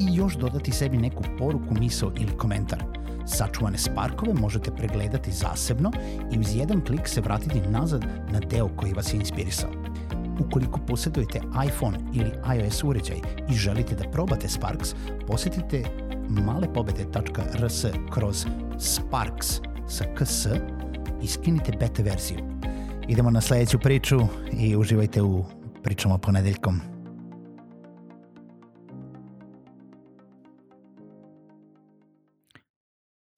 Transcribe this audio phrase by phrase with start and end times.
[0.00, 2.84] i još dodati sebi neku poruku, misao ili komentar–
[3.26, 5.92] Sačuvane sparkove možete pregledati zasebno
[6.32, 9.70] i uz jedan klik se vratiti nazad na deo koji vas je inspirisao.
[10.40, 13.16] Ukoliko posjedujete iPhone ili iOS uređaj
[13.50, 14.94] i želite da probate Sparks,
[15.26, 15.84] posetite
[16.28, 18.46] malepobede.rs kroz
[18.78, 20.46] Sparks sa ks
[21.22, 22.38] i skinite beta verziju.
[23.08, 24.20] Idemo na sledeću priču
[24.52, 25.44] i uživajte u
[25.82, 26.99] pričama ponedeljkom.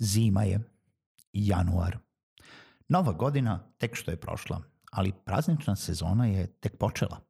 [0.03, 0.61] Zima je,
[1.33, 1.98] januar.
[2.89, 7.20] Nova godina tek što je prošla, ali praznična sezona je tek počela,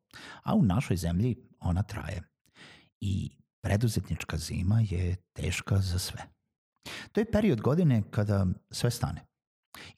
[0.43, 2.23] a u našoj zemlji ona traje.
[3.01, 6.23] I preduzetnička zima je teška za sve.
[7.13, 9.25] To je period godine kada sve stane.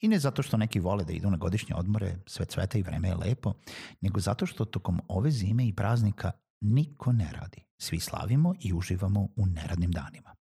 [0.01, 3.07] I ne zato što neki vole da idu na godišnje odmore, sve cveta i vreme
[3.07, 3.53] je lepo,
[4.01, 7.63] nego zato što tokom ove zime i praznika niko ne radi.
[7.77, 10.35] Svi slavimo i uživamo u neradnim danima.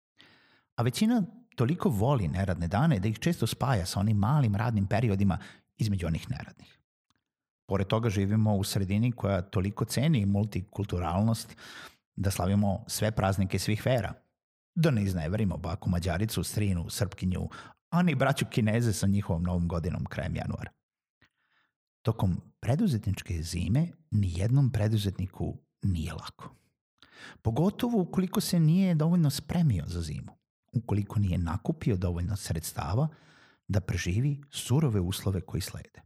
[0.77, 1.23] A većina
[1.61, 5.39] toliko voli neradne dane da ih često spaja sa onim malim radnim periodima
[5.79, 6.79] između onih neradnih.
[7.69, 11.57] Pored toga živimo u sredini koja toliko ceni multikulturalnost
[12.17, 14.13] da slavimo sve praznike svih vera.
[14.75, 17.49] Da ne izneverimo baku Mađaricu, Strinu, Srpkinju,
[17.91, 20.71] a ni braću Kineze sa njihovom novom godinom krajem januara.
[22.03, 26.55] Tokom preduzetničke zime ni jednom preduzetniku nije lako.
[27.43, 30.40] Pogotovo ukoliko se nije dovoljno spremio za zimu
[30.73, 33.09] ukoliko nije nakupio dovoljno sredstava
[33.69, 36.03] da preživi surove uslove koji slede.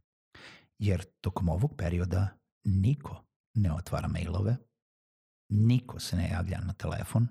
[0.79, 2.27] Jer tokom ovog perioda
[2.63, 4.57] niko ne otvara mailove,
[5.49, 7.27] niko se ne javlja na telefon,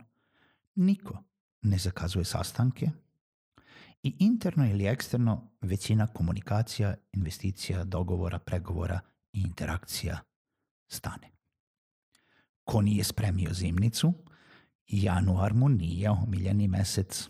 [0.74, 1.22] niko
[1.62, 2.90] ne zakazuje sastanke
[4.02, 9.00] i interno ili eksterno većina komunikacija, investicija, dogovora, pregovora
[9.32, 10.18] i interakcija
[10.88, 11.30] stane.
[12.64, 14.12] Ko nije spremio zimnicu,
[14.86, 17.28] januar mu nije omiljeni mesec.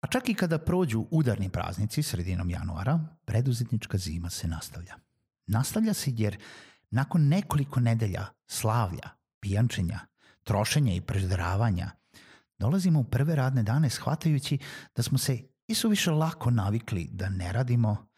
[0.00, 4.94] A čak i kada prođu udarni praznici sredinom januara, preduzetnička zima se nastavlja.
[5.46, 6.38] Nastavlja se jer
[6.90, 9.08] nakon nekoliko nedelja slavlja,
[9.40, 10.00] pijančenja,
[10.44, 11.90] trošenja i preždravanja,
[12.58, 14.58] dolazimo u prve radne dane shvatajući
[14.96, 18.10] da smo se i su više lako navikli da ne radimo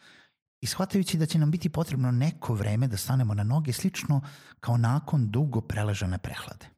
[0.60, 4.20] i shvatajući da će nam biti potrebno neko vreme da stanemo na noge slično
[4.60, 6.71] kao nakon dugo preležane prehlade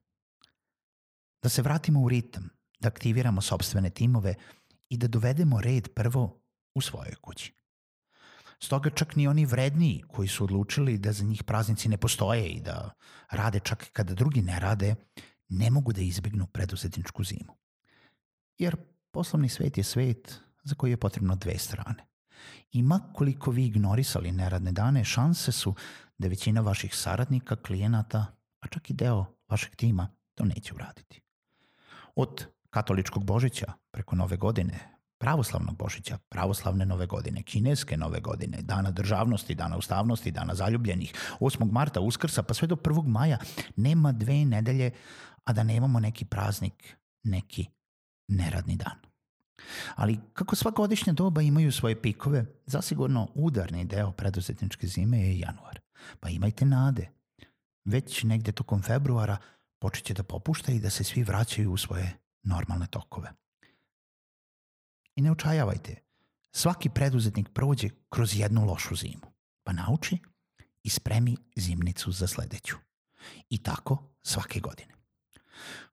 [1.45, 2.49] da se vratimo u ritam,
[2.81, 4.35] da aktiviramo sobstvene timove
[4.89, 6.41] i da dovedemo red prvo
[6.75, 7.53] u svojoj kući.
[8.61, 12.61] Stoga čak ni oni vredniji koji su odlučili da za njih praznici ne postoje i
[12.61, 12.91] da
[13.31, 14.95] rade čak kada drugi ne rade,
[15.49, 17.57] ne mogu da izbegnu preduzetničku zimu.
[18.59, 18.77] Jer
[19.11, 22.07] poslovni svet je svet za koji je potrebno dve strane.
[22.73, 25.75] I makoliko vi ignorisali neradne dane, šanse su
[26.19, 28.27] da većina vaših saradnika, klijenata,
[28.61, 31.24] a čak i deo vašeg tima to neće uraditi.
[32.17, 38.91] Od katoličkog Božića preko Nove godine, pravoslavnog Božića, pravoslavne Nove godine, kineske Nove godine, dana
[38.91, 41.73] državnosti, dana ustavnosti, dana zaljubljenih, 8.
[41.73, 43.07] marta, Uskrsa, pa sve do 1.
[43.07, 43.39] maja,
[43.77, 44.91] nema dve nedelje,
[45.45, 47.67] a da nemamo neki praznik, neki
[48.29, 48.99] neradni dan.
[49.95, 55.81] Ali kako sva godišnja doba imaju svoje pikove, zasigurno udarni deo preduzetničke zime je januar.
[56.21, 57.11] Pa imajte nade.
[57.85, 59.37] Već negde tokom februara
[59.85, 63.33] počeće da popušta i da se svi vraćaju u svoje normalne tokove.
[65.17, 65.97] I ne očajavajte,
[66.53, 69.29] svaki preduzetnik prođe kroz jednu lošu zimu,
[69.65, 70.19] pa nauči
[70.83, 72.77] i spremi zimnicu za sledeću.
[73.51, 74.95] I tako svake godine.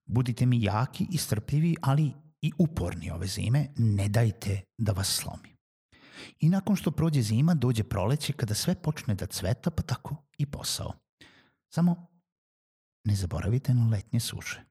[0.06, 5.58] Budite mi jaki i strpljivi, ali i uporni ove zime, ne dajte da vas slomi.
[6.40, 10.46] I nakon što prođe zima, dođe proleće kada sve počne da cveta, pa tako i
[10.46, 10.94] posao.
[11.74, 12.11] Samo
[13.06, 14.66] Не заборавите на летни суши.